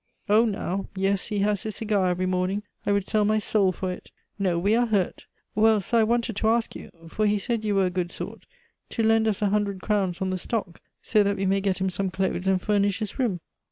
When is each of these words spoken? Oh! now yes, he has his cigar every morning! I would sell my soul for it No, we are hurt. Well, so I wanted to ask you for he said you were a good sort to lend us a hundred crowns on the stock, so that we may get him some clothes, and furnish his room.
Oh! 0.27 0.45
now 0.45 0.87
yes, 0.95 1.27
he 1.27 1.37
has 1.41 1.61
his 1.61 1.75
cigar 1.75 2.09
every 2.09 2.25
morning! 2.25 2.63
I 2.87 2.91
would 2.91 3.05
sell 3.05 3.23
my 3.23 3.37
soul 3.37 3.71
for 3.71 3.91
it 3.91 4.09
No, 4.39 4.57
we 4.57 4.73
are 4.75 4.87
hurt. 4.87 5.27
Well, 5.53 5.79
so 5.79 5.99
I 5.99 6.03
wanted 6.03 6.35
to 6.37 6.47
ask 6.49 6.75
you 6.75 6.89
for 7.07 7.27
he 7.27 7.37
said 7.37 7.63
you 7.63 7.75
were 7.75 7.85
a 7.85 7.91
good 7.91 8.11
sort 8.11 8.47
to 8.89 9.03
lend 9.03 9.27
us 9.27 9.43
a 9.43 9.49
hundred 9.49 9.79
crowns 9.79 10.19
on 10.19 10.31
the 10.31 10.39
stock, 10.39 10.81
so 11.03 11.21
that 11.21 11.37
we 11.37 11.45
may 11.45 11.61
get 11.61 11.79
him 11.79 11.91
some 11.91 12.09
clothes, 12.09 12.47
and 12.47 12.59
furnish 12.59 12.97
his 12.97 13.19
room. 13.19 13.41